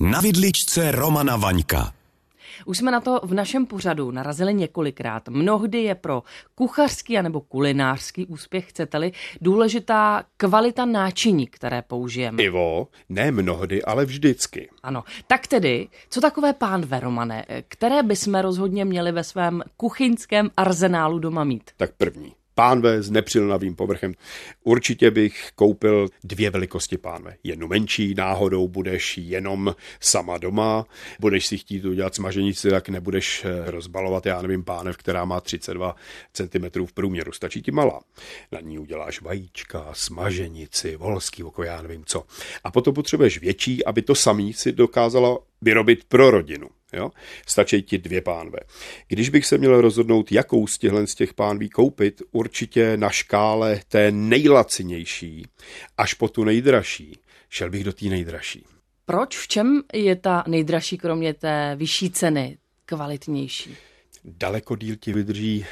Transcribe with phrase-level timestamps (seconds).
[0.00, 1.92] Na vidličce Romana Vaňka.
[2.66, 5.28] Už jsme na to v našem pořadu narazili několikrát.
[5.28, 6.22] Mnohdy je pro
[6.54, 12.42] kuchařský anebo kulinářský úspěch, chcete-li, důležitá kvalita náčiní, které použijeme.
[12.42, 14.68] Ivo, ne mnohdy, ale vždycky.
[14.82, 21.18] Ano, tak tedy, co takové pán Veromane, které bychom rozhodně měli ve svém kuchyňském arzenálu
[21.18, 21.70] doma mít?
[21.76, 24.14] Tak první pánve s nepřilnavým povrchem.
[24.64, 27.36] Určitě bych koupil dvě velikosti pánve.
[27.44, 30.86] Jednu menší, náhodou budeš jenom sama doma,
[31.20, 35.96] budeš si chtít udělat smaženici, tak nebudeš eh, rozbalovat, já nevím, pánev, která má 32
[36.32, 37.32] cm v průměru.
[37.32, 38.00] Stačí ti malá.
[38.52, 42.24] Na ní uděláš vajíčka, smaženici, volský oko, já nevím co.
[42.64, 46.68] A potom potřebuješ větší, aby to samý si dokázala vyrobit pro rodinu.
[46.92, 47.10] Jo?
[47.46, 48.58] Stačí ti dvě pánve.
[49.08, 53.80] Když bych se měl rozhodnout, jakou z těchto z těch pánví koupit, určitě na škále
[53.88, 55.46] té nejlacinější
[55.98, 57.18] až po tu nejdražší,
[57.48, 58.64] šel bych do té nejdražší.
[59.04, 59.38] Proč?
[59.38, 63.76] V čem je ta nejdražší, kromě té vyšší ceny, kvalitnější?
[64.24, 65.66] Daleko díl ti vydrží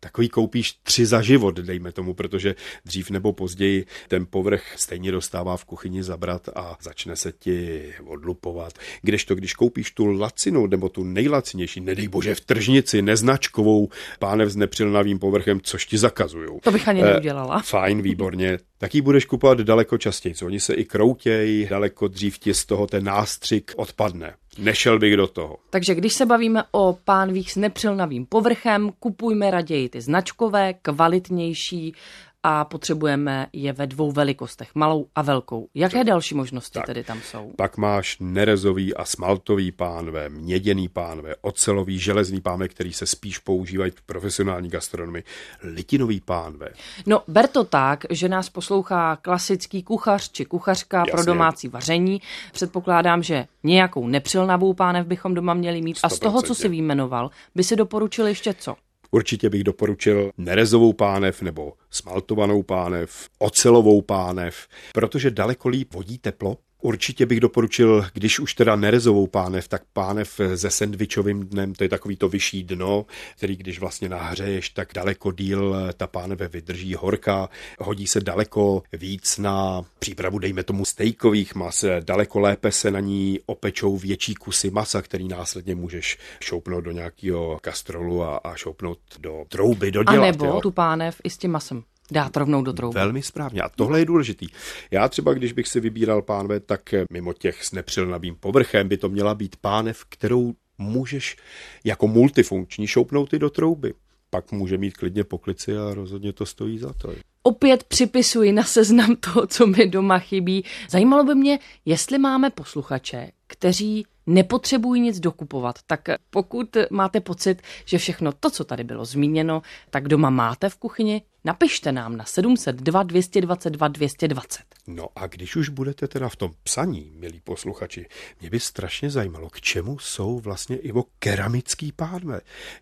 [0.00, 5.56] takový koupíš tři za život, dejme tomu, protože dřív nebo později ten povrch stejně dostává
[5.56, 8.72] v kuchyni zabrat a začne se ti odlupovat.
[9.02, 14.56] Kdežto, když koupíš tu lacinou nebo tu nejlacinější, nedej bože v tržnici, neznačkovou pánev s
[14.56, 16.60] nepřilnavým povrchem, což ti zakazujou.
[16.60, 17.56] To bych ani neudělala.
[17.58, 18.58] Eh, fajn, výborně.
[18.78, 20.34] Tak ji budeš kupovat daleko častěji.
[20.44, 24.34] Oni se i kroutějí, daleko dřív ti z toho ten nástřik odpadne.
[24.58, 25.56] Nešel bych do toho.
[25.70, 31.94] Takže když se bavíme o pánvích s nepřilnavým povrchem, kupujme raději ty značkové, kvalitnější,
[32.42, 35.68] a potřebujeme je ve dvou velikostech, malou a velkou.
[35.74, 37.52] Jaké další možnosti tak, tedy tam jsou?
[37.56, 43.90] Pak máš nerezový a smaltový pánve, měděný pánve, ocelový, železný pánve, který se spíš používají
[43.90, 45.24] v profesionální gastronomii,
[45.62, 46.68] litinový pánve.
[47.06, 51.12] No, ber to tak, že nás poslouchá klasický kuchař či kuchařka Jasně.
[51.12, 52.20] pro domácí vaření.
[52.52, 55.96] Předpokládám, že nějakou nepřilnavou pánev bychom doma měli mít.
[55.96, 56.00] 100%.
[56.02, 58.76] A z toho, co si vyjmenoval, by si doporučil ještě co?
[59.10, 66.56] Určitě bych doporučil nerezovou pánev nebo smaltovanou pánev, ocelovou pánev, protože daleko líp vodí teplo
[66.80, 71.88] Určitě bych doporučil, když už teda nerezovou pánev, tak pánev se sendvičovým dnem, to je
[71.88, 77.48] takový to vyšší dno, který když vlastně nahřeješ, tak daleko díl ta páneve vydrží horka,
[77.78, 83.38] hodí se daleko víc na přípravu, dejme tomu stejkových mas, daleko lépe se na ní
[83.46, 89.44] opečou větší kusy masa, který následně můžeš šoupnout do nějakého kastrolu a, a šoupnout do
[89.48, 90.22] trouby, dodělat.
[90.22, 90.60] A nebo jo.
[90.60, 91.82] tu pánev i s tím masem.
[92.10, 92.94] Dát rovnou do trouby.
[92.94, 93.62] Velmi správně.
[93.62, 94.46] A tohle je důležitý.
[94.90, 99.08] Já třeba, když bych si vybíral pánve, tak mimo těch s nepřilnavým povrchem by to
[99.08, 101.36] měla být pánev, kterou můžeš
[101.84, 103.94] jako multifunkční šoupnout i do trouby.
[104.30, 107.12] Pak může mít klidně poklici a rozhodně to stojí za to.
[107.42, 110.64] Opět připisuji na seznam toho, co mi doma chybí.
[110.90, 115.78] Zajímalo by mě, jestli máme posluchače, kteří nepotřebují nic dokupovat.
[115.86, 120.76] Tak pokud máte pocit, že všechno to, co tady bylo zmíněno, tak doma máte v
[120.76, 124.62] kuchyni, napište nám na 702 222 220.
[124.86, 128.06] No a když už budete teda v tom psaní, milí posluchači,
[128.40, 132.40] mě by strašně zajímalo, k čemu jsou vlastně Ivo keramický pánve.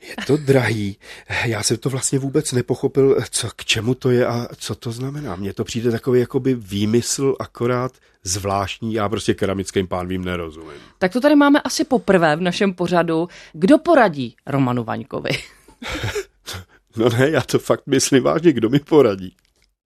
[0.08, 0.96] Je to drahý,
[1.44, 5.36] já jsem to vlastně vůbec nepochopil, co, k čemu to je a co to znamená.
[5.36, 7.92] Mně to přijde takový jakoby výmysl akorát
[8.24, 10.80] zvláštní, já prostě keramickým pánvím nerozumím.
[10.98, 13.28] Tak to tady máme asi poprvé v našem pořadu.
[13.52, 15.30] Kdo poradí Romanu Vaňkovi?
[16.96, 19.36] no ne, já to fakt myslím vážně, kdo mi poradí.